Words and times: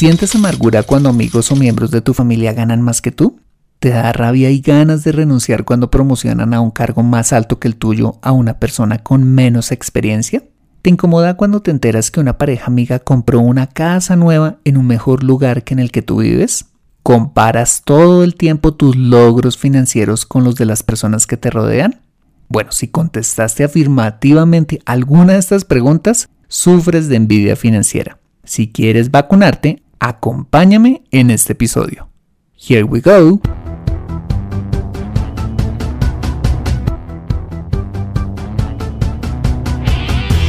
¿Sientes 0.00 0.34
amargura 0.34 0.82
cuando 0.82 1.10
amigos 1.10 1.52
o 1.52 1.56
miembros 1.56 1.90
de 1.90 2.00
tu 2.00 2.14
familia 2.14 2.54
ganan 2.54 2.80
más 2.80 3.02
que 3.02 3.12
tú? 3.12 3.38
¿Te 3.80 3.90
da 3.90 4.10
rabia 4.14 4.48
y 4.48 4.62
ganas 4.62 5.04
de 5.04 5.12
renunciar 5.12 5.66
cuando 5.66 5.90
promocionan 5.90 6.54
a 6.54 6.62
un 6.62 6.70
cargo 6.70 7.02
más 7.02 7.34
alto 7.34 7.58
que 7.58 7.68
el 7.68 7.76
tuyo 7.76 8.18
a 8.22 8.32
una 8.32 8.58
persona 8.58 9.02
con 9.02 9.24
menos 9.24 9.70
experiencia? 9.72 10.42
¿Te 10.80 10.88
incomoda 10.88 11.36
cuando 11.36 11.60
te 11.60 11.70
enteras 11.70 12.10
que 12.10 12.18
una 12.18 12.38
pareja 12.38 12.68
amiga 12.68 12.98
compró 13.00 13.40
una 13.40 13.66
casa 13.66 14.16
nueva 14.16 14.56
en 14.64 14.78
un 14.78 14.86
mejor 14.86 15.22
lugar 15.22 15.64
que 15.64 15.74
en 15.74 15.80
el 15.80 15.90
que 15.90 16.00
tú 16.00 16.22
vives? 16.22 16.64
¿Comparas 17.02 17.82
todo 17.84 18.24
el 18.24 18.36
tiempo 18.36 18.72
tus 18.72 18.96
logros 18.96 19.58
financieros 19.58 20.24
con 20.24 20.44
los 20.44 20.54
de 20.54 20.64
las 20.64 20.82
personas 20.82 21.26
que 21.26 21.36
te 21.36 21.50
rodean? 21.50 22.00
Bueno, 22.48 22.72
si 22.72 22.88
contestaste 22.88 23.64
afirmativamente 23.64 24.80
alguna 24.86 25.34
de 25.34 25.40
estas 25.40 25.66
preguntas, 25.66 26.30
sufres 26.48 27.08
de 27.10 27.16
envidia 27.16 27.54
financiera. 27.54 28.16
Si 28.44 28.72
quieres 28.72 29.10
vacunarte, 29.10 29.82
acompáñame 30.00 31.02
en 31.10 31.30
este 31.30 31.52
episodio. 31.52 32.08
Here 32.56 32.82
we 32.82 33.00
go. 33.00 33.40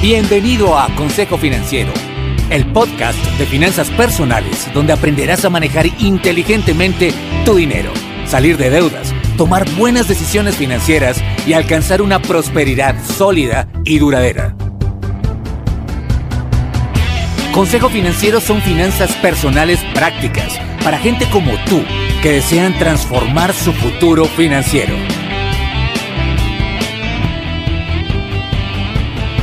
Bienvenido 0.02 0.80
a 0.80 0.94
Consejo 0.96 1.38
Financiero, 1.38 1.92
el 2.50 2.66
podcast 2.74 3.20
de 3.38 3.46
finanzas 3.46 3.92
personales 3.92 4.68
donde 4.74 4.94
aprenderás 4.94 5.46
a 5.46 5.50
manejar 5.52 5.86
inteligentemente 6.00 7.14
tu 7.46 7.56
dinero, 7.56 7.92
salir 8.26 8.58
de 8.58 8.72
deudas, 8.72 9.14
tomar 9.38 9.70
buenas 9.76 10.08
decisiones 10.08 10.56
financieras 10.56 11.22
y 11.46 11.54
alcanzar 11.54 12.02
una 12.02 12.20
prosperidad 12.20 12.96
sólida 13.06 13.68
y 13.86 14.00
duradera. 14.00 14.56
Consejo 17.52 17.90
Financiero 17.90 18.40
son 18.40 18.62
finanzas 18.62 19.14
personales 19.18 19.80
prácticas 19.94 20.58
para 20.86 20.98
gente 20.98 21.30
como 21.30 21.52
tú 21.66 21.84
que 22.24 22.32
desean 22.32 22.78
transformar 22.80 23.54
su 23.54 23.74
futuro 23.74 24.24
financiero. 24.24 24.94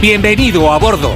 Bienvenido 0.01 0.73
a 0.73 0.79
bordo. 0.79 1.13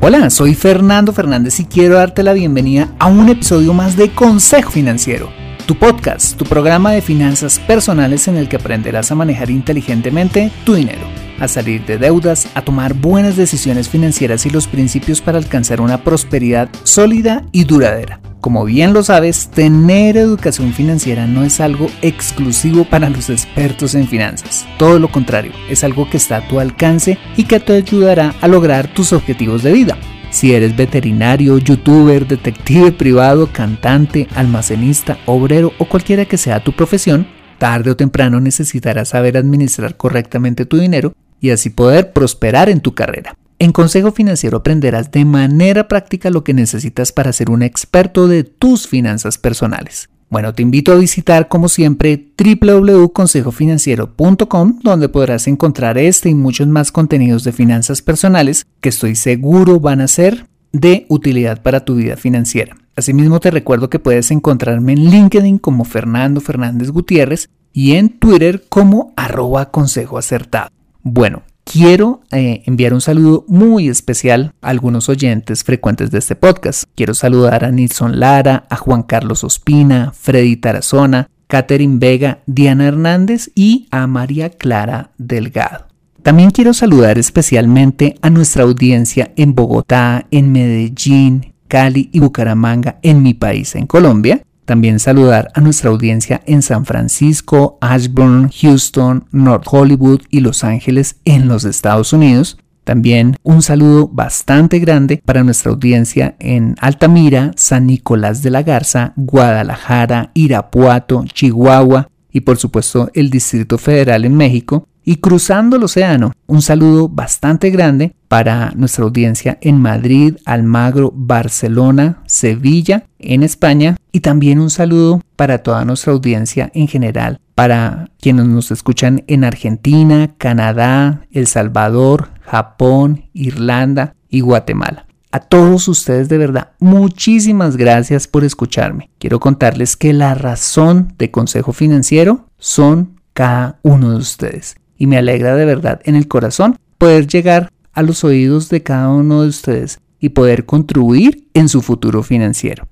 Hola, 0.00 0.30
soy 0.30 0.54
Fernando 0.54 1.12
Fernández 1.12 1.60
y 1.60 1.66
quiero 1.66 1.96
darte 1.96 2.22
la 2.22 2.32
bienvenida 2.32 2.88
a 2.98 3.06
un 3.06 3.28
episodio 3.28 3.74
más 3.74 3.96
de 3.96 4.10
Consejo 4.10 4.70
Financiero, 4.70 5.30
tu 5.72 5.78
podcast, 5.78 6.36
tu 6.36 6.44
programa 6.44 6.92
de 6.92 7.00
finanzas 7.00 7.58
personales 7.58 8.28
en 8.28 8.36
el 8.36 8.46
que 8.46 8.56
aprenderás 8.56 9.10
a 9.10 9.14
manejar 9.14 9.48
inteligentemente 9.48 10.50
tu 10.64 10.74
dinero, 10.74 11.00
a 11.40 11.48
salir 11.48 11.86
de 11.86 11.96
deudas, 11.96 12.46
a 12.54 12.60
tomar 12.60 12.92
buenas 12.92 13.36
decisiones 13.36 13.88
financieras 13.88 14.44
y 14.44 14.50
los 14.50 14.66
principios 14.66 15.22
para 15.22 15.38
alcanzar 15.38 15.80
una 15.80 16.04
prosperidad 16.04 16.68
sólida 16.82 17.46
y 17.52 17.64
duradera. 17.64 18.20
Como 18.42 18.66
bien 18.66 18.92
lo 18.92 19.02
sabes, 19.02 19.48
tener 19.48 20.18
educación 20.18 20.74
financiera 20.74 21.26
no 21.26 21.42
es 21.42 21.58
algo 21.58 21.86
exclusivo 22.02 22.84
para 22.84 23.08
los 23.08 23.30
expertos 23.30 23.94
en 23.94 24.06
finanzas. 24.08 24.66
Todo 24.78 24.98
lo 24.98 25.10
contrario, 25.10 25.52
es 25.70 25.84
algo 25.84 26.10
que 26.10 26.18
está 26.18 26.36
a 26.36 26.48
tu 26.48 26.60
alcance 26.60 27.16
y 27.38 27.44
que 27.44 27.60
te 27.60 27.72
ayudará 27.72 28.34
a 28.42 28.48
lograr 28.48 28.92
tus 28.92 29.14
objetivos 29.14 29.62
de 29.62 29.72
vida. 29.72 29.96
Si 30.32 30.54
eres 30.54 30.74
veterinario, 30.74 31.58
youtuber, 31.58 32.26
detective 32.26 32.90
privado, 32.92 33.52
cantante, 33.52 34.28
almacenista, 34.34 35.18
obrero 35.26 35.72
o 35.78 35.84
cualquiera 35.84 36.24
que 36.24 36.38
sea 36.38 36.64
tu 36.64 36.72
profesión, 36.72 37.26
tarde 37.58 37.90
o 37.90 37.96
temprano 37.96 38.40
necesitarás 38.40 39.10
saber 39.10 39.36
administrar 39.36 39.94
correctamente 39.98 40.64
tu 40.64 40.78
dinero 40.78 41.12
y 41.38 41.50
así 41.50 41.68
poder 41.68 42.14
prosperar 42.14 42.70
en 42.70 42.80
tu 42.80 42.94
carrera. 42.94 43.36
En 43.58 43.72
Consejo 43.72 44.10
Financiero 44.10 44.56
aprenderás 44.56 45.12
de 45.12 45.26
manera 45.26 45.86
práctica 45.86 46.30
lo 46.30 46.42
que 46.44 46.54
necesitas 46.54 47.12
para 47.12 47.34
ser 47.34 47.50
un 47.50 47.62
experto 47.62 48.26
de 48.26 48.42
tus 48.42 48.88
finanzas 48.88 49.36
personales. 49.36 50.08
Bueno, 50.32 50.52
te 50.54 50.62
invito 50.62 50.92
a 50.92 50.96
visitar 50.96 51.48
como 51.48 51.68
siempre 51.68 52.32
www.consejofinanciero.com 52.38 54.78
donde 54.82 55.10
podrás 55.10 55.46
encontrar 55.46 55.98
este 55.98 56.30
y 56.30 56.34
muchos 56.34 56.68
más 56.68 56.90
contenidos 56.90 57.44
de 57.44 57.52
finanzas 57.52 58.00
personales 58.00 58.64
que 58.80 58.88
estoy 58.88 59.14
seguro 59.14 59.78
van 59.78 60.00
a 60.00 60.08
ser 60.08 60.46
de 60.72 61.04
utilidad 61.10 61.60
para 61.60 61.84
tu 61.84 61.96
vida 61.96 62.16
financiera. 62.16 62.78
Asimismo 62.96 63.40
te 63.40 63.50
recuerdo 63.50 63.90
que 63.90 63.98
puedes 63.98 64.30
encontrarme 64.30 64.94
en 64.94 65.10
LinkedIn 65.10 65.58
como 65.58 65.84
Fernando 65.84 66.40
Fernández 66.40 66.88
Gutiérrez 66.88 67.50
y 67.74 67.96
en 67.96 68.18
Twitter 68.18 68.64
como 68.70 69.12
arroba 69.16 69.70
consejo 69.70 70.16
acertado. 70.16 70.70
Bueno, 71.02 71.42
Quiero 71.64 72.22
eh, 72.30 72.62
enviar 72.66 72.92
un 72.92 73.00
saludo 73.00 73.44
muy 73.48 73.88
especial 73.88 74.52
a 74.60 74.70
algunos 74.70 75.08
oyentes 75.08 75.64
frecuentes 75.64 76.10
de 76.10 76.18
este 76.18 76.36
podcast. 76.36 76.84
Quiero 76.94 77.14
saludar 77.14 77.64
a 77.64 77.70
Nilson 77.70 78.20
Lara, 78.20 78.66
a 78.68 78.76
Juan 78.76 79.02
Carlos 79.02 79.44
Ospina, 79.44 80.12
Freddy 80.12 80.56
Tarazona, 80.56 81.28
Catherine 81.46 81.98
Vega, 81.98 82.40
Diana 82.46 82.86
Hernández 82.86 83.50
y 83.54 83.86
a 83.90 84.06
María 84.06 84.50
Clara 84.50 85.12
Delgado. 85.18 85.86
También 86.22 86.50
quiero 86.50 86.72
saludar 86.72 87.18
especialmente 87.18 88.16
a 88.22 88.30
nuestra 88.30 88.62
audiencia 88.62 89.32
en 89.36 89.54
Bogotá, 89.54 90.26
en 90.30 90.52
Medellín, 90.52 91.52
Cali 91.68 92.10
y 92.12 92.20
Bucaramanga, 92.20 92.98
en 93.02 93.22
mi 93.22 93.34
país, 93.34 93.74
en 93.74 93.86
Colombia. 93.86 94.42
También 94.64 95.00
saludar 95.00 95.48
a 95.54 95.60
nuestra 95.60 95.90
audiencia 95.90 96.40
en 96.46 96.62
San 96.62 96.86
Francisco, 96.86 97.78
Ashburn, 97.80 98.50
Houston, 98.50 99.26
North 99.32 99.66
Hollywood 99.66 100.22
y 100.30 100.40
Los 100.40 100.64
Ángeles 100.64 101.16
en 101.24 101.48
los 101.48 101.64
Estados 101.64 102.12
Unidos. 102.12 102.58
También 102.84 103.36
un 103.42 103.62
saludo 103.62 104.08
bastante 104.08 104.80
grande 104.80 105.22
para 105.24 105.44
nuestra 105.44 105.70
audiencia 105.70 106.34
en 106.40 106.74
Altamira, 106.80 107.52
San 107.56 107.86
Nicolás 107.86 108.42
de 108.42 108.50
la 108.50 108.62
Garza, 108.62 109.12
Guadalajara, 109.16 110.30
Irapuato, 110.34 111.24
Chihuahua 111.32 112.08
y 112.32 112.40
por 112.40 112.56
supuesto 112.56 113.10
el 113.14 113.30
Distrito 113.30 113.78
Federal 113.78 114.24
en 114.24 114.36
México. 114.36 114.88
Y 115.04 115.16
cruzando 115.16 115.76
el 115.76 115.82
océano, 115.82 116.32
un 116.46 116.62
saludo 116.62 117.08
bastante 117.08 117.70
grande 117.70 118.14
para 118.28 118.72
nuestra 118.76 119.04
audiencia 119.04 119.58
en 119.60 119.80
Madrid, 119.80 120.36
Almagro, 120.44 121.12
Barcelona, 121.14 122.22
Sevilla, 122.26 123.04
en 123.18 123.42
España. 123.42 123.96
Y 124.12 124.20
también 124.20 124.60
un 124.60 124.68
saludo 124.68 125.22
para 125.36 125.62
toda 125.62 125.86
nuestra 125.86 126.12
audiencia 126.12 126.70
en 126.74 126.86
general, 126.86 127.40
para 127.54 128.10
quienes 128.20 128.44
nos 128.44 128.70
escuchan 128.70 129.24
en 129.26 129.42
Argentina, 129.42 130.34
Canadá, 130.36 131.26
El 131.30 131.46
Salvador, 131.46 132.28
Japón, 132.42 133.30
Irlanda 133.32 134.14
y 134.28 134.40
Guatemala. 134.40 135.06
A 135.30 135.40
todos 135.40 135.88
ustedes 135.88 136.28
de 136.28 136.36
verdad, 136.36 136.72
muchísimas 136.78 137.78
gracias 137.78 138.28
por 138.28 138.44
escucharme. 138.44 139.08
Quiero 139.18 139.40
contarles 139.40 139.96
que 139.96 140.12
la 140.12 140.34
razón 140.34 141.14
de 141.16 141.30
Consejo 141.30 141.72
Financiero 141.72 142.48
son 142.58 143.18
cada 143.32 143.78
uno 143.80 144.10
de 144.10 144.18
ustedes 144.18 144.76
y 144.98 145.06
me 145.06 145.16
alegra 145.16 145.56
de 145.56 145.64
verdad 145.64 146.02
en 146.04 146.16
el 146.16 146.28
corazón 146.28 146.76
poder 146.98 147.26
llegar 147.26 147.72
a 147.94 148.02
los 148.02 148.24
oídos 148.24 148.68
de 148.68 148.82
cada 148.82 149.08
uno 149.08 149.40
de 149.40 149.48
ustedes 149.48 150.00
y 150.20 150.28
poder 150.28 150.66
contribuir 150.66 151.48
en 151.54 151.70
su 151.70 151.80
futuro 151.80 152.22
financiero. 152.22 152.86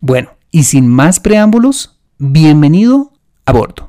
Bueno, 0.00 0.35
y 0.50 0.64
sin 0.64 0.88
más 0.88 1.20
preámbulos, 1.20 1.98
bienvenido 2.18 3.12
a 3.44 3.52
bordo. 3.52 3.88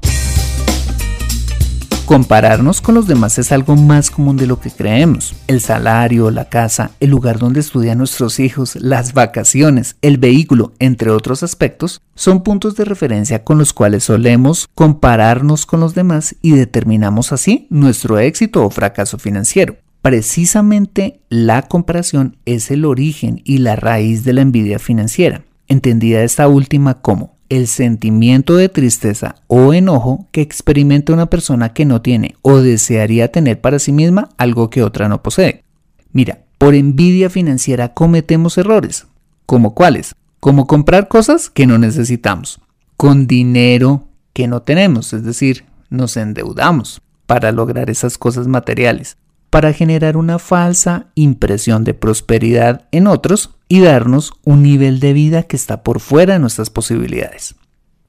Compararnos 2.08 2.80
con 2.80 2.96
los 2.96 3.06
demás 3.06 3.38
es 3.38 3.52
algo 3.52 3.76
más 3.76 4.10
común 4.10 4.38
de 4.38 4.48
lo 4.48 4.62
que 4.62 4.72
creemos. 4.72 5.36
El 5.48 5.60
salario, 5.60 6.32
la 6.32 6.46
casa, 6.46 6.92
el 7.02 7.10
lugar 7.10 7.38
donde 7.38 7.60
estudian 7.60 7.98
nuestros 7.98 8.40
hijos, 8.40 8.78
las 8.78 9.12
vacaciones, 9.12 9.98
el 10.02 10.18
vehículo, 10.18 10.72
entre 10.80 11.10
otros 11.10 11.44
aspectos, 11.44 12.00
son 12.16 12.44
puntos 12.44 12.78
de 12.78 12.86
referencia 12.86 13.44
con 13.44 13.58
los 13.58 13.74
cuales 13.74 14.06
solemos 14.06 14.70
compararnos 14.74 15.66
con 15.66 15.82
los 15.82 15.96
demás 15.96 16.38
y 16.42 16.52
determinamos 16.52 17.34
así 17.34 17.68
nuestro 17.70 18.20
éxito 18.20 18.64
o 18.64 18.70
fracaso 18.70 19.18
financiero. 19.18 19.76
Precisamente 20.02 21.20
la 21.28 21.64
comparación 21.64 22.38
es 22.46 22.72
el 22.72 22.86
origen 22.86 23.42
y 23.44 23.58
la 23.58 23.76
raíz 23.76 24.24
de 24.24 24.32
la 24.32 24.42
envidia 24.44 24.80
financiera, 24.80 25.44
entendida 25.68 26.24
esta 26.24 26.48
última 26.48 27.02
como 27.02 27.38
el 27.50 27.68
sentimiento 27.68 28.56
de 28.56 28.70
tristeza 28.70 29.36
o 29.48 29.74
enojo 29.74 30.28
que 30.32 30.42
experimenta 30.42 31.14
una 31.14 31.28
persona 31.28 31.74
que 31.74 31.86
no 31.86 32.02
tiene 32.02 32.36
o 32.42 32.58
desearía 32.58 33.32
tener 33.32 33.62
para 33.62 33.80
sí 33.80 33.92
misma 33.92 34.30
algo 34.38 34.70
que 34.70 34.84
otra 34.84 35.08
no 35.08 35.24
posee. 35.24 35.64
Mira, 36.12 36.40
por 36.58 36.76
envidia 36.76 37.30
financiera 37.30 37.94
cometemos 37.94 38.58
errores. 38.58 39.08
¿Como 39.46 39.74
cuáles? 39.74 40.16
Como 40.40 40.68
comprar 40.68 41.08
cosas 41.08 41.50
que 41.50 41.68
no 41.68 41.78
necesitamos, 41.78 42.60
con 42.98 43.28
dinero 43.28 44.08
que 44.34 44.48
no 44.48 44.62
tenemos, 44.62 45.14
es 45.14 45.24
decir, 45.24 45.66
nos 45.90 46.18
endeudamos 46.18 47.02
para 47.26 47.52
lograr 47.52 47.90
esas 47.90 48.18
cosas 48.18 48.48
materiales, 48.48 49.18
para 49.50 49.74
generar 49.74 50.18
una 50.18 50.40
falsa 50.40 51.08
impresión 51.16 51.84
de 51.84 51.94
prosperidad 51.94 52.88
en 52.92 53.08
otros 53.08 53.52
y 53.70 53.82
darnos 53.82 54.34
un 54.44 54.64
nivel 54.64 55.00
de 55.00 55.14
vida 55.14 55.44
que 55.44 55.56
está 55.56 55.84
por 55.84 56.00
fuera 56.00 56.34
de 56.34 56.40
nuestras 56.40 56.70
posibilidades. 56.70 57.56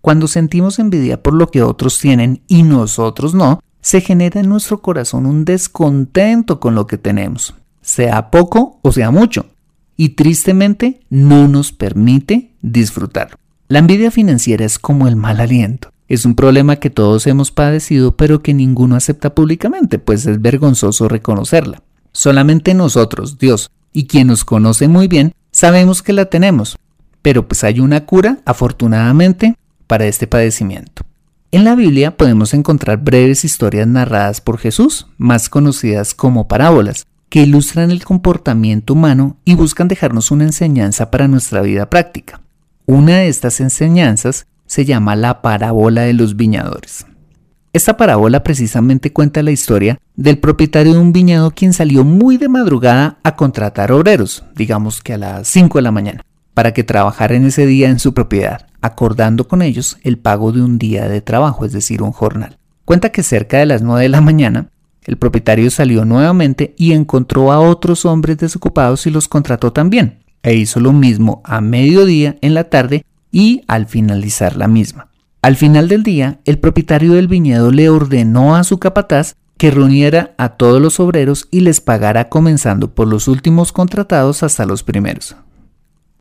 Cuando 0.01 0.29
sentimos 0.29 0.79
envidia 0.79 1.23
por 1.23 1.35
lo 1.35 1.49
que 1.49 1.63
otros 1.63 1.99
tienen 1.99 2.43
y 2.49 2.63
nosotros 2.63 3.35
no, 3.35 3.61
se 3.81 4.01
genera 4.01 4.41
en 4.41 4.49
nuestro 4.49 4.81
corazón 4.83 5.27
un 5.27 5.45
descontento 5.45 6.61
con 6.61 6.75
lo 6.75 6.87
que 6.87 6.99
tenemos, 6.99 7.55
sea 7.81 8.31
poco 8.31 8.81
o 8.83 8.93
sea 8.93 9.11
mucho, 9.11 9.47
y 9.97 10.11
tristemente 10.11 11.01
no 11.11 11.49
nos 11.49 11.73
permite 11.73 12.53
disfrutar. 12.63 13.37
La 13.69 13.81
envidia 13.81 14.11
financiera 14.11 14.65
es 14.65 14.79
como 14.79 15.09
el 15.09 15.17
mal 15.17 15.41
aliento. 15.41 15.91
Es 16.09 16.25
un 16.25 16.35
problema 16.35 16.77
que 16.77 16.89
todos 16.91 17.27
hemos 17.27 17.51
padecido 17.51 18.17
pero 18.17 18.43
que 18.43 18.55
ninguno 18.55 18.97
acepta 18.97 19.35
públicamente, 19.35 19.99
pues 19.99 20.27
es 20.27 20.41
vergonzoso 20.41 21.09
reconocerla. 21.09 21.83
Solamente 22.13 22.73
nosotros, 22.75 23.39
Dios, 23.39 23.71
y 23.93 24.07
quien 24.07 24.29
nos 24.29 24.45
conoce 24.45 24.89
muy 24.89 25.07
bien, 25.07 25.35
sabemos 25.51 26.03
que 26.03 26.15
la 26.15 26.27
tenemos, 26.27 26.79
pero 27.21 27.47
pues 27.47 27.63
hay 27.63 27.81
una 27.81 28.07
cura, 28.07 28.39
afortunadamente, 28.47 29.57
para 29.87 30.07
este 30.07 30.27
padecimiento. 30.27 31.03
En 31.51 31.65
la 31.65 31.75
Biblia 31.75 32.17
podemos 32.17 32.55
encontrar 32.55 32.99
breves 32.99 33.45
historias 33.45 33.87
narradas 33.87 34.41
por 34.41 34.59
Jesús, 34.59 35.07
más 35.19 35.49
conocidas 35.49 36.15
como 36.15 36.49
parábolas, 36.49 37.07
que 37.29 37.43
ilustran 37.43 37.91
el 37.91 38.05
comportamiento 38.05 38.95
humano 38.95 39.37
y 39.45 39.55
buscan 39.55 39.89
dejarnos 39.89 40.31
una 40.31 40.45
enseñanza 40.45 41.11
para 41.11 41.29
nuestra 41.29 41.61
vida 41.61 41.91
práctica. 41.91 42.41
Una 42.87 43.19
de 43.19 43.29
estas 43.29 43.61
enseñanzas 43.61 44.47
se 44.69 44.85
llama 44.85 45.17
la 45.17 45.43
parábola 45.43 46.03
de 46.03 46.13
los 46.13 46.37
viñadores. 46.37 47.07
Esta 47.73 47.97
parábola 47.97 48.45
precisamente 48.45 49.13
cuenta 49.13 49.43
la 49.43 49.51
historia 49.51 49.99
del 50.15 50.39
propietario 50.39 50.95
de 50.95 50.99
un 51.01 51.13
viñedo 51.13 51.51
quien 51.51 51.73
salió 51.73 52.05
muy 52.05 52.37
de 52.37 52.49
madrugada 52.49 53.19
a 53.23 53.35
contratar 53.35 53.93
obreros, 53.93 54.45
digamos 54.55 55.03
que 55.03 55.15
a 55.15 55.19
las 55.19 55.49
5 55.49 55.79
de 55.79 55.83
la 55.83 55.91
mañana, 55.91 56.25
para 56.55 56.73
que 56.73 56.85
trabajaran 56.85 57.45
ese 57.45 57.67
día 57.67 57.89
en 57.89 57.99
su 57.99 58.15
propiedad, 58.15 58.67
acordando 58.81 59.49
con 59.49 59.63
ellos 59.63 59.99
el 60.03 60.19
pago 60.19 60.53
de 60.53 60.63
un 60.63 60.79
día 60.79 61.09
de 61.09 61.21
trabajo, 61.21 61.65
es 61.65 61.73
decir, 61.73 62.03
un 62.03 62.13
jornal. 62.13 62.59
Cuenta 62.85 63.11
que 63.11 63.23
cerca 63.23 63.59
de 63.59 63.67
las 63.67 63.83
9 63.83 64.03
de 64.03 64.09
la 64.09 64.21
mañana, 64.21 64.71
el 65.05 65.17
propietario 65.17 65.71
salió 65.71 66.05
nuevamente 66.05 66.75
y 66.77 66.93
encontró 66.93 67.53
a 67.53 67.61
otros 67.61 68.05
hombres 68.05 68.39
desocupados 68.39 69.07
y 69.07 69.11
los 69.11 69.29
contrató 69.29 69.73
también, 69.73 70.21
e 70.43 70.55
hizo 70.55 70.81
lo 70.81 70.93
mismo 70.93 71.43
a 71.45 71.61
mediodía 71.61 72.37
en 72.41 72.55
la 72.55 72.65
tarde 72.65 73.05
y 73.31 73.63
al 73.69 73.87
finalizar 73.87 74.57
la 74.57 74.69
misma. 74.69 75.09
Al 75.43 75.57
final 75.57 75.89
del 75.89 76.03
día, 76.03 76.41
el 76.45 76.59
propietario 76.59 77.15
del 77.15 77.29
viñedo 77.29 77.71
le 77.71 77.89
ordenó 77.89 78.57
a 78.57 78.65
su 78.65 78.79
capataz 78.79 79.35
que 79.57 79.71
reuniera 79.71 80.35
a 80.39 80.51
todos 80.51 80.81
los 80.81 81.01
obreros 81.01 81.49
y 81.51 81.61
les 81.61 81.81
pagara 81.81 82.29
comenzando 82.29 82.95
por 82.95 83.09
los 83.09 83.29
últimos 83.29 83.73
contratados 83.73 84.43
hasta 84.43 84.67
los 84.67 84.83
primeros. 84.83 85.37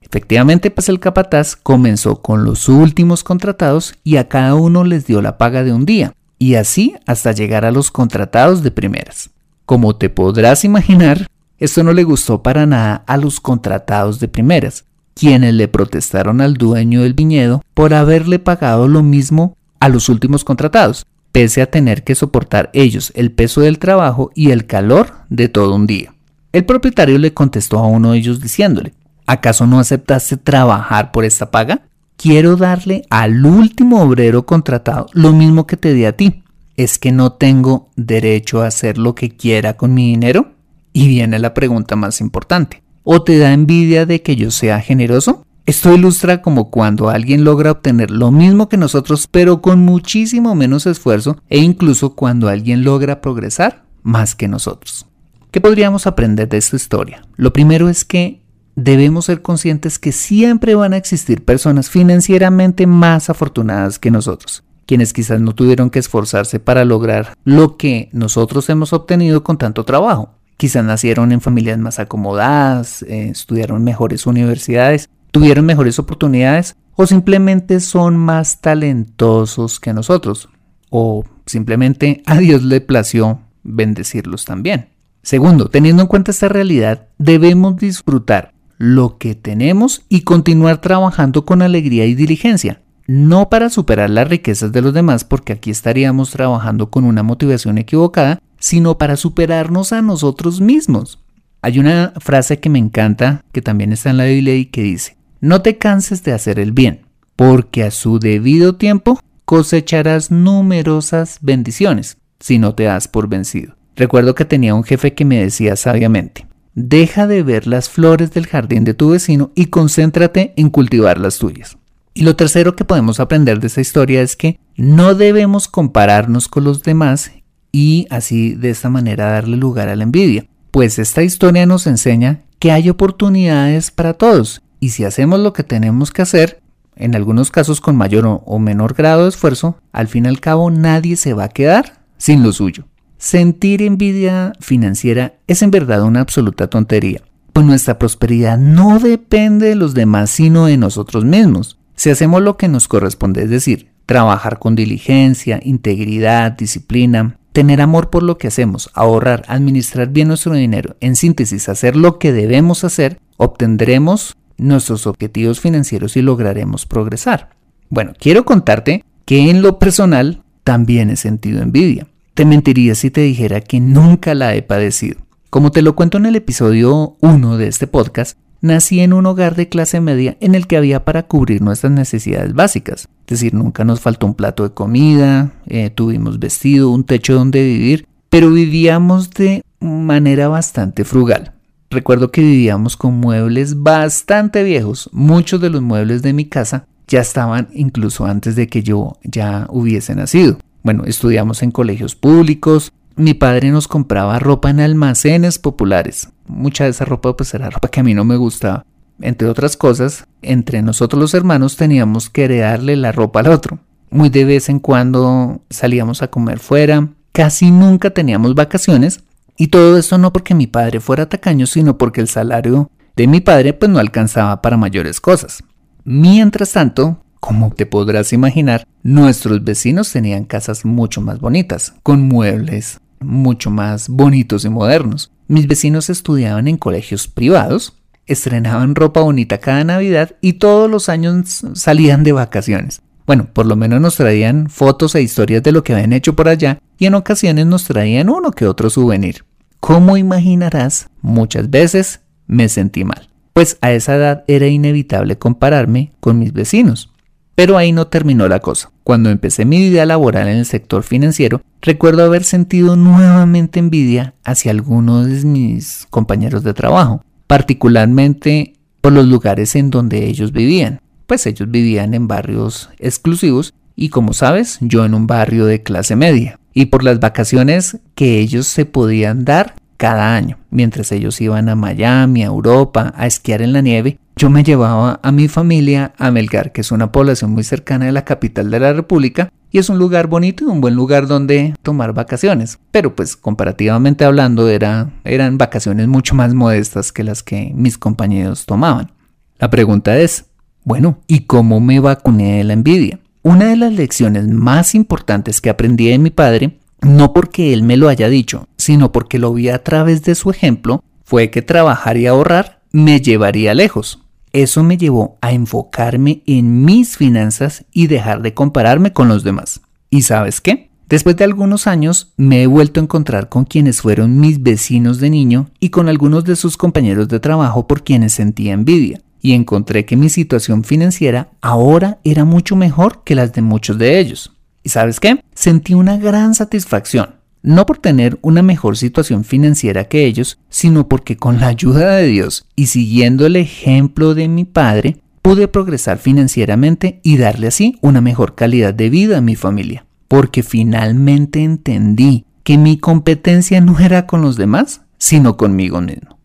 Efectivamente, 0.01 0.71
pues 0.71 0.89
el 0.89 0.99
capataz 0.99 1.55
comenzó 1.55 2.21
con 2.21 2.45
los 2.45 2.69
últimos 2.69 3.23
contratados 3.23 3.95
y 4.03 4.17
a 4.17 4.27
cada 4.27 4.55
uno 4.55 4.83
les 4.83 5.05
dio 5.05 5.21
la 5.21 5.37
paga 5.37 5.63
de 5.63 5.73
un 5.73 5.85
día, 5.85 6.13
y 6.39 6.55
así 6.55 6.95
hasta 7.05 7.31
llegar 7.31 7.65
a 7.65 7.71
los 7.71 7.91
contratados 7.91 8.63
de 8.63 8.71
primeras. 8.71 9.31
Como 9.65 9.95
te 9.95 10.09
podrás 10.09 10.63
imaginar, 10.63 11.27
esto 11.59 11.83
no 11.83 11.91
le 11.91 12.03
gustó 12.03 12.41
para 12.41 12.65
nada 12.65 13.03
a 13.05 13.17
los 13.17 13.39
contratados 13.39 14.19
de 14.19 14.27
primeras, 14.27 14.85
quienes 15.17 15.53
le 15.53 15.67
protestaron 15.67 16.41
al 16.41 16.55
dueño 16.55 17.03
del 17.03 17.13
viñedo 17.13 17.63
por 17.73 17.93
haberle 17.93 18.39
pagado 18.39 18.87
lo 18.87 19.03
mismo 19.03 19.57
a 19.79 19.89
los 19.89 20.09
últimos 20.09 20.43
contratados, 20.43 21.05
pese 21.31 21.61
a 21.61 21.71
tener 21.71 22.03
que 22.03 22.15
soportar 22.15 22.69
ellos 22.73 23.11
el 23.15 23.31
peso 23.31 23.61
del 23.61 23.79
trabajo 23.79 24.31
y 24.35 24.51
el 24.51 24.65
calor 24.65 25.13
de 25.29 25.49
todo 25.49 25.75
un 25.75 25.87
día. 25.87 26.13
El 26.51 26.65
propietario 26.65 27.17
le 27.17 27.33
contestó 27.33 27.79
a 27.79 27.87
uno 27.87 28.11
de 28.11 28.19
ellos 28.19 28.41
diciéndole, 28.41 28.93
¿acaso 29.25 29.67
no 29.67 29.79
aceptaste 29.79 30.37
trabajar 30.37 31.11
por 31.11 31.25
esta 31.25 31.51
paga? 31.51 31.81
quiero 32.17 32.57
darle 32.57 33.03
al 33.09 33.45
último 33.45 34.01
obrero 34.01 34.45
contratado 34.45 35.07
lo 35.13 35.31
mismo 35.31 35.65
que 35.65 35.77
te 35.77 35.93
di 35.93 36.03
a 36.03 36.17
ti. 36.17 36.43
¿Es 36.75 36.99
que 36.99 37.11
no 37.11 37.31
tengo 37.33 37.89
derecho 37.95 38.61
a 38.61 38.67
hacer 38.67 38.97
lo 38.97 39.15
que 39.15 39.35
quiera 39.35 39.77
con 39.77 39.93
mi 39.93 40.09
dinero? 40.09 40.51
Y 40.93 41.07
viene 41.07 41.39
la 41.39 41.53
pregunta 41.53 41.95
más 41.95 42.21
importante. 42.21 42.83
¿O 43.09 43.23
te 43.23 43.37
da 43.37 43.53
envidia 43.53 44.05
de 44.05 44.21
que 44.21 44.35
yo 44.35 44.51
sea 44.51 44.81
generoso? 44.81 45.45
Esto 45.65 45.93
ilustra 45.93 46.41
como 46.41 46.69
cuando 46.69 47.07
alguien 47.07 47.45
logra 47.45 47.71
obtener 47.71 48.11
lo 48.11 48.31
mismo 48.31 48.67
que 48.67 48.75
nosotros 48.75 49.29
pero 49.31 49.61
con 49.61 49.79
muchísimo 49.79 50.55
menos 50.55 50.85
esfuerzo 50.85 51.37
e 51.47 51.59
incluso 51.59 52.15
cuando 52.15 52.49
alguien 52.49 52.83
logra 52.83 53.21
progresar 53.21 53.85
más 54.03 54.35
que 54.35 54.49
nosotros. 54.49 55.05
¿Qué 55.51 55.61
podríamos 55.61 56.05
aprender 56.05 56.49
de 56.49 56.57
esta 56.57 56.75
historia? 56.75 57.25
Lo 57.37 57.53
primero 57.53 57.87
es 57.87 58.03
que 58.03 58.41
debemos 58.75 59.23
ser 59.23 59.41
conscientes 59.41 59.99
que 59.99 60.11
siempre 60.11 60.75
van 60.75 60.91
a 60.91 60.97
existir 60.97 61.45
personas 61.45 61.89
financieramente 61.89 62.87
más 62.87 63.29
afortunadas 63.29 63.99
que 63.99 64.11
nosotros, 64.11 64.65
quienes 64.85 65.13
quizás 65.13 65.39
no 65.39 65.55
tuvieron 65.55 65.91
que 65.91 65.99
esforzarse 65.99 66.59
para 66.59 66.83
lograr 66.83 67.37
lo 67.45 67.77
que 67.77 68.09
nosotros 68.11 68.67
hemos 68.67 68.91
obtenido 68.91 69.45
con 69.45 69.57
tanto 69.57 69.85
trabajo. 69.85 70.36
Quizás 70.57 70.83
nacieron 70.83 71.31
en 71.31 71.41
familias 71.41 71.77
más 71.77 71.99
acomodadas, 71.99 73.03
eh, 73.03 73.29
estudiaron 73.29 73.83
mejores 73.83 74.25
universidades, 74.25 75.09
tuvieron 75.31 75.65
mejores 75.65 75.99
oportunidades 75.99 76.75
o 76.95 77.05
simplemente 77.05 77.79
son 77.79 78.17
más 78.17 78.59
talentosos 78.59 79.79
que 79.79 79.93
nosotros 79.93 80.49
o 80.89 81.23
simplemente 81.45 82.23
a 82.25 82.37
Dios 82.37 82.63
le 82.63 82.81
plació 82.81 83.41
bendecirlos 83.63 84.45
también. 84.45 84.89
Segundo, 85.21 85.69
teniendo 85.69 86.01
en 86.01 86.07
cuenta 86.07 86.31
esta 86.31 86.49
realidad, 86.49 87.07
debemos 87.17 87.77
disfrutar 87.77 88.53
lo 88.77 89.17
que 89.17 89.35
tenemos 89.35 90.03
y 90.09 90.21
continuar 90.21 90.79
trabajando 90.81 91.45
con 91.45 91.61
alegría 91.61 92.05
y 92.05 92.15
diligencia. 92.15 92.81
No 93.07 93.49
para 93.49 93.69
superar 93.69 94.09
las 94.09 94.27
riquezas 94.27 94.71
de 94.71 94.81
los 94.81 94.93
demás, 94.93 95.23
porque 95.23 95.53
aquí 95.53 95.69
estaríamos 95.69 96.31
trabajando 96.31 96.89
con 96.89 97.03
una 97.03 97.23
motivación 97.23 97.77
equivocada, 97.77 98.39
sino 98.67 98.97
para 98.97 99.15
superarnos 99.15 99.93
a 99.93 100.01
nosotros 100.01 100.59
mismos. 100.59 101.19
Hay 101.61 101.79
una 101.79 102.11
frase 102.19 102.59
que 102.59 102.69
me 102.69 102.79
encanta, 102.79 103.45
que 103.53 103.61
también 103.61 103.93
está 103.93 104.09
en 104.09 104.17
la 104.17 104.25
Biblia 104.25 104.57
y 104.57 104.65
que 104.65 104.83
dice, 104.83 105.15
no 105.39 105.61
te 105.61 105.77
canses 105.77 106.21
de 106.23 106.33
hacer 106.33 106.59
el 106.59 106.73
bien, 106.73 107.05
porque 107.37 107.83
a 107.83 107.91
su 107.91 108.19
debido 108.19 108.75
tiempo 108.75 109.21
cosecharás 109.45 110.31
numerosas 110.31 111.37
bendiciones 111.39 112.17
si 112.41 112.59
no 112.59 112.75
te 112.75 112.83
das 112.83 113.07
por 113.07 113.29
vencido. 113.29 113.77
Recuerdo 113.95 114.35
que 114.35 114.43
tenía 114.43 114.75
un 114.75 114.83
jefe 114.83 115.13
que 115.13 115.23
me 115.23 115.41
decía 115.41 115.77
sabiamente, 115.77 116.45
Deja 116.75 117.25
de 117.25 117.43
ver 117.43 117.67
las 117.67 117.89
flores 117.89 118.31
del 118.33 118.47
jardín 118.47 118.83
de 118.83 118.93
tu 118.93 119.11
vecino 119.11 119.51
y 119.55 119.67
concéntrate 119.67 120.53
en 120.57 120.69
cultivar 120.69 121.19
las 121.19 121.37
tuyas. 121.37 121.77
Y 122.13 122.23
lo 122.23 122.35
tercero 122.35 122.75
que 122.75 122.83
podemos 122.83 123.21
aprender 123.21 123.61
de 123.61 123.67
esta 123.67 123.79
historia 123.79 124.21
es 124.21 124.35
que 124.35 124.59
no 124.75 125.15
debemos 125.15 125.69
compararnos 125.69 126.49
con 126.49 126.65
los 126.65 126.83
demás 126.83 127.31
y 127.71 128.07
así 128.09 128.53
de 128.53 128.69
esta 128.69 128.89
manera 128.89 129.31
darle 129.31 129.57
lugar 129.57 129.89
a 129.89 129.95
la 129.95 130.03
envidia, 130.03 130.45
pues 130.71 130.99
esta 130.99 131.23
historia 131.23 131.65
nos 131.65 131.87
enseña 131.87 132.41
que 132.59 132.71
hay 132.71 132.89
oportunidades 132.89 133.91
para 133.91 134.13
todos 134.13 134.61
y 134.79 134.89
si 134.89 135.03
hacemos 135.03 135.39
lo 135.39 135.53
que 135.53 135.63
tenemos 135.63 136.11
que 136.11 136.21
hacer, 136.21 136.61
en 136.95 137.15
algunos 137.15 137.51
casos 137.51 137.81
con 137.81 137.95
mayor 137.95 138.41
o 138.45 138.59
menor 138.59 138.93
grado 138.93 139.23
de 139.23 139.29
esfuerzo, 139.29 139.77
al 139.91 140.07
fin 140.07 140.25
y 140.25 140.29
al 140.29 140.39
cabo 140.39 140.71
nadie 140.71 141.15
se 141.15 141.33
va 141.33 141.45
a 141.45 141.49
quedar 141.49 142.01
sin 142.17 142.43
lo 142.43 142.51
suyo. 142.51 142.85
Sentir 143.17 143.81
envidia 143.81 144.53
financiera 144.59 145.35
es 145.47 145.61
en 145.61 145.71
verdad 145.71 146.03
una 146.03 146.21
absoluta 146.21 146.67
tontería, 146.67 147.21
pues 147.53 147.65
nuestra 147.65 147.97
prosperidad 147.97 148.57
no 148.57 148.99
depende 148.99 149.69
de 149.69 149.75
los 149.75 149.93
demás 149.93 150.29
sino 150.29 150.65
de 150.65 150.77
nosotros 150.77 151.25
mismos. 151.25 151.79
Si 151.95 152.09
hacemos 152.11 152.41
lo 152.41 152.57
que 152.57 152.67
nos 152.67 152.87
corresponde, 152.87 153.43
es 153.43 153.49
decir, 153.49 153.89
trabajar 154.05 154.59
con 154.59 154.75
diligencia, 154.75 155.59
integridad, 155.63 156.51
disciplina, 156.51 157.39
tener 157.57 157.81
amor 157.81 158.11
por 158.11 158.21
lo 158.21 158.37
que 158.37 158.49
hacemos, 158.49 158.91
ahorrar, 158.93 159.43
administrar 159.47 160.09
bien 160.09 160.27
nuestro 160.27 160.53
dinero, 160.53 160.95
en 160.99 161.15
síntesis, 161.15 161.69
hacer 161.69 161.95
lo 161.95 162.19
que 162.19 162.31
debemos 162.31 162.83
hacer, 162.83 163.19
obtendremos 163.37 164.37
nuestros 164.59 165.07
objetivos 165.07 165.59
financieros 165.59 166.15
y 166.17 166.21
lograremos 166.21 166.85
progresar. 166.85 167.49
Bueno, 167.89 168.13
quiero 168.19 168.45
contarte 168.45 169.03
que 169.25 169.49
en 169.49 169.63
lo 169.63 169.79
personal 169.79 170.43
también 170.63 171.09
he 171.09 171.15
sentido 171.15 171.63
envidia. 171.63 172.05
Te 172.35 172.45
mentiría 172.45 172.93
si 172.93 173.09
te 173.09 173.21
dijera 173.21 173.59
que 173.59 173.79
nunca 173.79 174.35
la 174.35 174.53
he 174.53 174.61
padecido. 174.61 175.17
Como 175.49 175.71
te 175.71 175.81
lo 175.81 175.95
cuento 175.95 176.19
en 176.19 176.27
el 176.27 176.35
episodio 176.35 177.17
1 177.21 177.57
de 177.57 177.67
este 177.69 177.87
podcast, 177.87 178.37
nací 178.67 178.99
en 178.99 179.13
un 179.13 179.25
hogar 179.25 179.55
de 179.55 179.69
clase 179.69 179.99
media 180.01 180.37
en 180.39 180.53
el 180.53 180.67
que 180.67 180.77
había 180.77 181.03
para 181.03 181.23
cubrir 181.23 181.61
nuestras 181.61 181.91
necesidades 181.91 182.53
básicas. 182.53 183.07
Es 183.21 183.39
decir, 183.39 183.53
nunca 183.53 183.83
nos 183.83 183.99
faltó 183.99 184.27
un 184.27 184.35
plato 184.35 184.63
de 184.63 184.73
comida, 184.73 185.51
eh, 185.65 185.89
tuvimos 185.89 186.39
vestido, 186.39 186.91
un 186.91 187.03
techo 187.03 187.33
donde 187.33 187.63
vivir, 187.63 188.07
pero 188.29 188.51
vivíamos 188.51 189.31
de 189.31 189.63
manera 189.79 190.47
bastante 190.47 191.03
frugal. 191.03 191.53
Recuerdo 191.89 192.31
que 192.31 192.41
vivíamos 192.41 192.97
con 192.97 193.15
muebles 193.15 193.81
bastante 193.81 194.63
viejos. 194.63 195.09
Muchos 195.13 195.61
de 195.61 195.69
los 195.69 195.81
muebles 195.81 196.21
de 196.21 196.33
mi 196.33 196.45
casa 196.45 196.85
ya 197.07 197.21
estaban 197.21 197.69
incluso 197.73 198.25
antes 198.25 198.55
de 198.55 198.67
que 198.67 198.83
yo 198.83 199.17
ya 199.23 199.67
hubiese 199.69 200.13
nacido. 200.13 200.57
Bueno, 200.83 201.05
estudiamos 201.05 201.63
en 201.63 201.71
colegios 201.71 202.15
públicos. 202.15 202.91
Mi 203.19 203.33
padre 203.33 203.71
nos 203.71 203.87
compraba 203.87 204.37
ropa 204.37 204.69
en 204.69 204.79
almacenes 204.79 205.57
populares. 205.57 206.29
Mucha 206.45 206.83
de 206.83 206.91
esa 206.91 207.03
ropa 207.03 207.35
pues 207.35 207.51
era 207.55 207.71
ropa 207.71 207.87
que 207.87 207.99
a 207.99 208.03
mí 208.03 208.13
no 208.13 208.23
me 208.23 208.35
gustaba. 208.35 208.85
Entre 209.19 209.49
otras 209.49 209.75
cosas, 209.75 210.27
entre 210.43 210.83
nosotros 210.83 211.19
los 211.19 211.33
hermanos 211.33 211.77
teníamos 211.77 212.29
que 212.29 212.43
heredarle 212.43 212.95
la 212.95 213.11
ropa 213.11 213.39
al 213.39 213.47
otro. 213.47 213.79
Muy 214.11 214.29
de 214.29 214.45
vez 214.45 214.69
en 214.69 214.77
cuando 214.77 215.61
salíamos 215.71 216.21
a 216.21 216.27
comer 216.27 216.59
fuera, 216.59 217.07
casi 217.31 217.71
nunca 217.71 218.11
teníamos 218.11 218.53
vacaciones 218.53 219.23
y 219.57 219.69
todo 219.69 219.97
esto 219.97 220.19
no 220.19 220.31
porque 220.31 220.53
mi 220.53 220.67
padre 220.67 220.99
fuera 220.99 221.27
tacaño, 221.27 221.65
sino 221.65 221.97
porque 221.97 222.21
el 222.21 222.27
salario 222.27 222.91
de 223.15 223.25
mi 223.25 223.41
padre 223.41 223.73
pues 223.73 223.89
no 223.89 223.97
alcanzaba 223.97 224.61
para 224.61 224.77
mayores 224.77 225.19
cosas. 225.19 225.63
Mientras 226.03 226.73
tanto, 226.73 227.23
como 227.39 227.71
te 227.71 227.87
podrás 227.87 228.31
imaginar, 228.31 228.85
nuestros 229.01 229.63
vecinos 229.63 230.11
tenían 230.11 230.45
casas 230.45 230.85
mucho 230.85 231.19
más 231.19 231.39
bonitas, 231.39 231.95
con 232.03 232.21
muebles 232.21 232.99
mucho 233.19 233.69
más 233.69 234.09
bonitos 234.09 234.65
y 234.65 234.69
modernos. 234.69 235.31
Mis 235.47 235.67
vecinos 235.67 236.09
estudiaban 236.09 236.67
en 236.67 236.77
colegios 236.77 237.27
privados, 237.27 237.93
estrenaban 238.25 238.95
ropa 238.95 239.21
bonita 239.21 239.57
cada 239.57 239.83
Navidad 239.83 240.35
y 240.41 240.53
todos 240.53 240.89
los 240.89 241.09
años 241.09 241.63
salían 241.73 242.23
de 242.23 242.33
vacaciones. 242.33 243.01
Bueno, 243.25 243.47
por 243.51 243.65
lo 243.65 243.75
menos 243.75 243.99
nos 243.99 244.15
traían 244.15 244.69
fotos 244.69 245.15
e 245.15 245.21
historias 245.21 245.61
de 245.63 245.71
lo 245.71 245.83
que 245.83 245.93
habían 245.93 246.13
hecho 246.13 246.35
por 246.35 246.47
allá 246.47 246.79
y 246.97 247.05
en 247.05 247.15
ocasiones 247.15 247.65
nos 247.65 247.83
traían 247.83 248.29
uno 248.29 248.51
que 248.51 248.67
otro 248.67 248.89
souvenir. 248.89 249.43
Como 249.79 250.17
imaginarás, 250.17 251.09
muchas 251.21 251.69
veces 251.69 252.21
me 252.47 252.69
sentí 252.69 253.03
mal, 253.03 253.29
pues 253.53 253.77
a 253.81 253.91
esa 253.91 254.15
edad 254.15 254.43
era 254.47 254.67
inevitable 254.67 255.37
compararme 255.37 256.13
con 256.19 256.39
mis 256.39 256.53
vecinos. 256.53 257.13
Pero 257.57 257.77
ahí 257.77 257.91
no 257.91 258.07
terminó 258.07 258.47
la 258.47 258.61
cosa. 258.61 258.91
Cuando 259.03 259.29
empecé 259.29 259.65
mi 259.65 259.79
vida 259.79 260.05
laboral 260.05 260.47
en 260.47 260.59
el 260.59 260.65
sector 260.65 261.03
financiero, 261.03 261.61
recuerdo 261.81 262.23
haber 262.23 262.45
sentido 262.45 262.95
nuevamente 262.95 263.79
envidia 263.79 264.35
hacia 264.45 264.71
algunos 264.71 265.27
de 265.27 265.43
mis 265.43 266.07
compañeros 266.09 266.63
de 266.63 266.73
trabajo, 266.73 267.21
particularmente 267.47 268.75
por 269.01 269.11
los 269.11 269.25
lugares 269.25 269.75
en 269.75 269.89
donde 269.89 270.25
ellos 270.27 270.53
vivían 270.53 271.01
pues 271.27 271.45
ellos 271.45 271.69
vivían 271.69 272.13
en 272.13 272.27
barrios 272.27 272.89
exclusivos 272.97 273.73
y 273.95 274.09
como 274.09 274.33
sabes, 274.33 274.77
yo 274.81 275.05
en 275.05 275.13
un 275.13 275.27
barrio 275.27 275.65
de 275.65 275.83
clase 275.83 276.15
media. 276.15 276.59
Y 276.73 276.87
por 276.87 277.03
las 277.03 277.19
vacaciones 277.19 277.97
que 278.15 278.39
ellos 278.39 278.67
se 278.67 278.85
podían 278.85 279.43
dar 279.43 279.75
cada 279.97 280.35
año, 280.35 280.57
mientras 280.69 281.11
ellos 281.11 281.41
iban 281.41 281.69
a 281.69 281.75
Miami, 281.75 282.43
a 282.43 282.47
Europa, 282.47 283.13
a 283.17 283.25
esquiar 283.25 283.61
en 283.61 283.73
la 283.73 283.81
nieve, 283.81 284.19
yo 284.37 284.51
me 284.51 284.63
llevaba 284.63 285.19
a 285.23 285.31
mi 285.31 285.47
familia 285.47 286.13
a 286.17 286.29
Melgar, 286.29 286.71
que 286.71 286.81
es 286.81 286.91
una 286.91 287.11
población 287.11 287.51
muy 287.51 287.63
cercana 287.63 288.05
de 288.05 288.11
la 288.11 288.23
capital 288.23 288.69
de 288.69 288.79
la 288.79 288.93
República, 288.93 289.51
y 289.71 289.79
es 289.79 289.89
un 289.89 289.97
lugar 289.97 290.27
bonito 290.27 290.63
y 290.63 290.67
un 290.67 290.79
buen 290.79 290.93
lugar 290.93 291.27
donde 291.27 291.73
tomar 291.81 292.13
vacaciones. 292.13 292.77
Pero 292.91 293.15
pues 293.15 293.35
comparativamente 293.35 294.25
hablando 294.25 294.69
era, 294.69 295.09
eran 295.23 295.57
vacaciones 295.57 296.07
mucho 296.07 296.35
más 296.35 296.53
modestas 296.53 297.11
que 297.11 297.23
las 297.23 297.41
que 297.41 297.71
mis 297.73 297.97
compañeros 297.97 298.65
tomaban. 298.65 299.11
La 299.57 299.71
pregunta 299.71 300.17
es, 300.19 300.45
bueno, 300.83 301.19
¿y 301.27 301.41
cómo 301.41 301.79
me 301.79 301.99
vacuné 301.99 302.59
de 302.59 302.63
la 302.63 302.73
envidia? 302.73 303.19
Una 303.41 303.65
de 303.65 303.75
las 303.75 303.91
lecciones 303.91 304.47
más 304.47 304.93
importantes 304.93 305.61
que 305.61 305.71
aprendí 305.71 306.09
de 306.09 306.19
mi 306.19 306.29
padre, 306.29 306.77
no 307.01 307.33
porque 307.33 307.73
él 307.73 307.81
me 307.81 307.97
lo 307.97 308.07
haya 308.07 308.29
dicho, 308.29 308.67
sino 308.77 309.11
porque 309.11 309.39
lo 309.39 309.51
vi 309.53 309.69
a 309.69 309.83
través 309.83 310.23
de 310.23 310.35
su 310.35 310.51
ejemplo, 310.51 311.03
fue 311.25 311.49
que 311.49 311.63
trabajar 311.63 312.17
y 312.17 312.27
ahorrar 312.27 312.81
me 312.91 313.19
llevaría 313.19 313.73
lejos. 313.73 314.26
Eso 314.57 314.81
me 314.81 314.97
llevó 314.97 315.37
a 315.41 315.51
enfocarme 315.51 316.41
en 316.47 316.83
mis 316.83 317.15
finanzas 317.15 317.85
y 317.91 318.07
dejar 318.07 318.41
de 318.41 318.55
compararme 318.55 319.13
con 319.13 319.27
los 319.27 319.43
demás. 319.43 319.81
¿Y 320.09 320.23
sabes 320.23 320.61
qué? 320.61 320.89
Después 321.07 321.37
de 321.37 321.43
algunos 321.43 321.85
años 321.85 322.33
me 322.37 322.63
he 322.63 322.65
vuelto 322.65 322.99
a 322.99 323.03
encontrar 323.03 323.49
con 323.49 323.65
quienes 323.65 324.01
fueron 324.01 324.39
mis 324.39 324.63
vecinos 324.63 325.19
de 325.19 325.29
niño 325.29 325.69
y 325.79 325.89
con 325.89 326.09
algunos 326.09 326.43
de 326.43 326.55
sus 326.55 326.75
compañeros 326.75 327.27
de 327.27 327.39
trabajo 327.39 327.85
por 327.85 328.03
quienes 328.03 328.33
sentía 328.33 328.73
envidia 328.73 329.21
y 329.43 329.53
encontré 329.53 330.05
que 330.05 330.17
mi 330.17 330.27
situación 330.27 330.83
financiera 330.83 331.51
ahora 331.61 332.17
era 332.23 332.43
mucho 332.43 332.75
mejor 332.75 333.21
que 333.23 333.35
las 333.35 333.53
de 333.53 333.61
muchos 333.61 333.99
de 333.99 334.17
ellos. 334.17 334.53
¿Y 334.81 334.89
sabes 334.89 335.19
qué? 335.19 335.39
Sentí 335.53 335.93
una 335.93 336.17
gran 336.17 336.55
satisfacción, 336.55 337.35
no 337.67 337.85
por 337.85 337.99
tener 337.99 338.39
una 338.41 338.61
mejor 338.61 338.97
situación 338.97 339.43
financiera 339.43 340.05
que 340.05 340.25
ellos, 340.25 340.57
sino 340.69 341.07
porque 341.07 341.37
con 341.37 341.59
la 341.59 341.67
ayuda 341.67 342.15
de 342.15 342.27
Dios 342.27 342.65
y 342.75 342.87
siguiendo 342.87 343.45
el 343.45 343.55
ejemplo 343.55 344.33
de 344.33 344.47
mi 344.47 344.65
padre, 344.65 345.17
pude 345.41 345.67
progresar 345.67 346.17
financieramente 346.17 347.19
y 347.23 347.37
darle 347.37 347.67
así 347.67 347.97
una 348.01 348.21
mejor 348.21 348.55
calidad 348.55 348.93
de 348.93 349.09
vida 349.09 349.37
a 349.37 349.41
mi 349.41 349.55
familia. 349.55 350.05
Porque 350.27 350.63
finalmente 350.63 351.63
entendí 351.63 352.45
que 352.63 352.77
mi 352.77 352.97
competencia 352.97 353.81
no 353.81 353.99
era 353.99 354.25
con 354.25 354.41
los 354.41 354.55
demás, 354.57 355.01
sino 355.17 355.57
conmigo 355.57 356.01
mismo. 356.01 356.39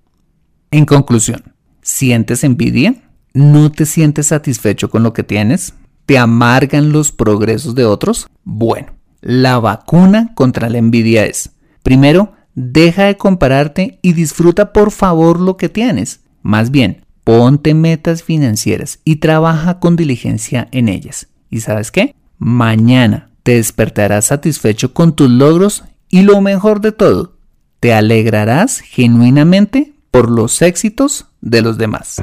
En 0.71 0.87
conclusión, 0.87 1.53
¿Sientes 1.83 2.45
envidia? 2.45 2.95
¿No 3.35 3.73
te 3.73 3.87
sientes 3.87 4.29
satisfecho 4.29 4.89
con 4.89 5.03
lo 5.03 5.13
que 5.13 5.25
tienes? 5.25 5.75
¿Te 6.07 6.17
amargan 6.17 6.93
los 6.93 7.11
progresos 7.11 7.75
de 7.75 7.85
otros? 7.85 8.29
Bueno, 8.45 8.93
la 9.23 9.59
vacuna 9.59 10.33
contra 10.35 10.69
la 10.69 10.79
envidia 10.79 11.25
es, 11.25 11.53
primero, 11.83 12.33
deja 12.55 13.05
de 13.05 13.17
compararte 13.17 13.99
y 14.03 14.13
disfruta 14.13 14.73
por 14.73 14.91
favor 14.91 15.41
lo 15.41 15.57
que 15.57 15.69
tienes. 15.69 16.21
Más 16.43 16.71
bien, 16.71 17.05
ponte 17.25 17.73
metas 17.73 18.23
financieras 18.23 18.99
y 19.05 19.17
trabaja 19.17 19.79
con 19.79 19.97
diligencia 19.97 20.69
en 20.73 20.89
ellas. 20.89 21.29
¿Y 21.49 21.61
sabes 21.61 21.91
qué? 21.91 22.15
Mañana 22.39 23.31
te 23.43 23.55
despertarás 23.55 24.27
satisfecho 24.27 24.93
con 24.93 25.15
tus 25.15 25.31
logros 25.31 25.85
y 26.09 26.23
lo 26.23 26.41
mejor 26.41 26.81
de 26.81 26.93
todo, 26.93 27.37
te 27.81 27.95
alegrarás 27.95 28.81
genuinamente 28.81 29.95
por 30.11 30.31
los 30.31 30.61
éxitos 30.63 31.27
de 31.41 31.63
los 31.63 31.79
demás. 31.79 32.23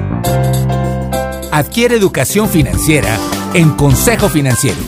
Adquiere 1.50 1.96
educación 1.96 2.48
financiera 2.48 3.18
en 3.54 3.70
Consejo 3.70 4.28
Financiero. 4.28 4.78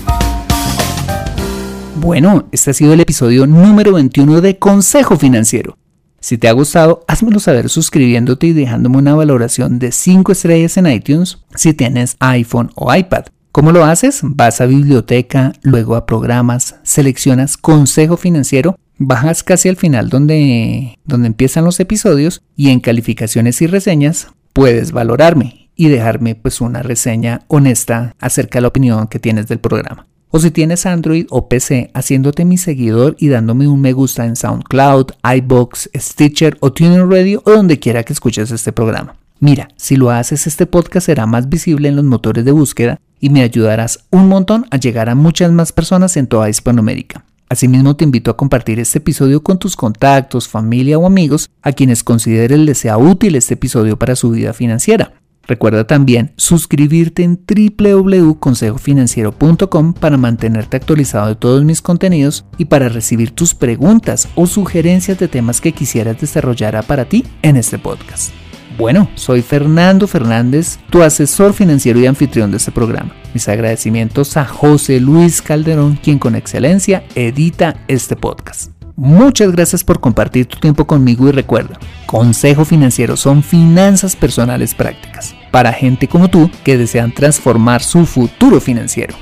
Bueno, 1.97 2.49
este 2.53 2.71
ha 2.71 2.75
sido 2.75 2.93
el 2.93 3.01
episodio 3.01 3.47
número 3.47 3.93
21 3.93 4.41
de 4.41 4.59
Consejo 4.59 5.17
Financiero. 5.17 5.77
Si 6.21 6.39
te 6.39 6.49
ha 6.49 6.53
gustado, 6.53 7.05
házmelo 7.09 7.41
saber 7.41 7.69
suscribiéndote 7.69 8.47
y 8.49 8.53
dejándome 8.53 8.99
una 8.99 9.15
valoración 9.15 9.79
de 9.79 9.93
5 9.93 10.33
estrellas 10.33 10.77
en 10.77 10.87
iTunes 10.87 11.39
si 11.55 11.75
tienes 11.75 12.17
iPhone 12.21 12.71
o 12.75 12.95
iPad. 12.95 13.25
¿Cómo 13.51 13.73
lo 13.73 13.85
haces? 13.85 14.21
Vas 14.23 14.61
a 14.61 14.67
biblioteca, 14.67 15.53
luego 15.63 15.97
a 15.97 16.07
programas, 16.07 16.77
seleccionas 16.83 17.57
Consejo 17.57 18.17
Financiero 18.17 18.77
bajas 19.07 19.43
casi 19.43 19.69
al 19.69 19.77
final 19.77 20.09
donde, 20.09 20.99
donde 21.05 21.27
empiezan 21.27 21.65
los 21.65 21.81
episodios 21.81 22.43
y 22.57 22.71
en 22.71 22.81
calificaciones 22.81 23.61
y 23.63 23.67
reseñas 23.67 24.29
puedes 24.53 24.93
valorarme 24.93 25.71
y 25.75 25.89
dejarme 25.89 26.35
pues 26.35 26.61
una 26.61 26.83
reseña 26.83 27.43
honesta 27.49 28.15
acerca 28.21 28.59
de 28.59 28.63
la 28.63 28.69
opinión 28.69 29.09
que 29.09 29.19
tienes 29.19 29.49
del 29.49 29.59
programa. 29.59 30.07
O 30.35 30.41
si 30.41 30.51
tienes 30.51 30.87
Android 30.87 31.27
o 31.29 31.47
PC, 31.47 31.91
haciéndote 31.93 32.47
mi 32.47 32.57
seguidor 32.57 33.17
y 33.19 33.29
dándome 33.29 33.69
un 33.69 33.83
me 33.83 33.93
gusta 33.93 34.25
en 34.25 34.35
SoundCloud, 34.35 35.11
iBox, 35.37 35.91
Stitcher 35.95 36.57
o 36.61 36.73
TuneIn 36.73 37.11
Radio 37.11 37.43
o 37.45 37.51
donde 37.51 37.79
quiera 37.79 38.03
que 38.03 38.15
escuches 38.15 38.51
este 38.51 38.73
programa. 38.73 39.15
Mira, 39.41 39.69
si 39.77 39.97
lo 39.97 40.11
haces 40.11 40.47
este 40.47 40.65
podcast 40.65 41.05
será 41.05 41.27
más 41.27 41.51
visible 41.51 41.91
en 41.91 41.97
los 41.97 42.07
motores 42.07 42.47
de 42.47 42.53
búsqueda 42.53 42.99
y 43.21 43.29
me 43.29 43.43
ayudarás 43.43 44.07
un 44.11 44.27
montón 44.29 44.65
a 44.71 44.79
llegar 44.79 45.11
a 45.11 45.15
muchas 45.15 45.53
más 45.53 45.71
personas 45.71 46.17
en 46.17 46.27
toda 46.27 46.49
Hispanoamérica. 46.49 47.27
Asimismo, 47.51 47.95
te 47.97 48.05
invito 48.05 48.31
a 48.31 48.37
compartir 48.39 48.81
este 48.81 49.01
episodio 49.01 49.43
con 49.43 49.59
tus 49.59 49.77
contactos, 49.77 50.49
familia 50.49 50.99
o 50.99 51.05
amigos 51.05 51.51
a 51.61 51.73
quienes 51.73 52.03
consideres 52.03 52.59
les 52.59 52.79
sea 52.79 52.97
útil 52.97 53.37
este 53.37 53.53
episodio 53.53 53.99
para 53.99 54.17
su 54.17 54.31
vida 54.31 54.55
financiera. 54.55 55.12
Recuerda 55.47 55.87
también 55.87 56.33
suscribirte 56.37 57.23
en 57.25 57.41
www.consejofinanciero.com 57.47 59.95
para 59.95 60.17
mantenerte 60.17 60.77
actualizado 60.77 61.29
de 61.29 61.37
todos 61.37 61.65
mis 61.65 61.83
contenidos 61.83 62.45
y 62.59 62.67
para 62.67 62.89
recibir 62.89 63.33
tus 63.33 63.55
preguntas 63.55 64.29
o 64.35 64.47
sugerencias 64.47 65.19
de 65.19 65.29
temas 65.29 65.61
que 65.61 65.73
quisieras 65.73 66.21
desarrollar 66.21 66.85
para 66.87 67.05
ti 67.05 67.25
en 67.43 67.57
este 67.57 67.79
podcast. 67.79 68.33
Bueno, 68.79 69.11
soy 69.17 69.43
Fernando 69.43 70.07
Fernández, 70.07 70.79
tu 70.91 71.03
asesor 71.03 71.53
financiero 71.53 72.01
y 72.01 72.07
anfitrión 72.07 72.51
de 72.51 72.57
este 72.57 72.73
programa. 72.73 73.15
Mis 73.35 73.49
agradecimientos 73.49 74.37
a 74.37 74.47
José 74.47 74.99
Luis 74.99 75.43
Calderón, 75.43 75.99
quien 76.03 76.19
con 76.19 76.35
excelencia 76.35 77.05
edita 77.15 77.77
este 77.87 78.17
podcast. 78.17 78.72
Muchas 78.97 79.53
gracias 79.53 79.83
por 79.85 80.01
compartir 80.01 80.47
tu 80.47 80.59
tiempo 80.59 80.87
conmigo 80.87 81.29
y 81.29 81.33
recuerda, 81.33 81.79
Consejo 82.07 82.65
Financiero 82.65 83.17
son 83.17 83.43
finanzas 83.43 84.17
personales 84.17 84.75
prácticas 84.75 85.35
para 85.51 85.73
gente 85.73 86.09
como 86.09 86.29
tú 86.29 86.51
que 86.65 86.77
desean 86.77 87.13
transformar 87.13 87.83
su 87.83 88.07
futuro 88.07 88.61
financiero. 88.61 89.15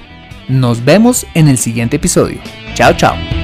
Nos 0.49 0.85
vemos 0.85 1.27
en 1.35 1.49
el 1.49 1.59
siguiente 1.59 1.97
episodio. 1.97 2.41
Chao, 2.75 2.93
chao. 2.95 3.40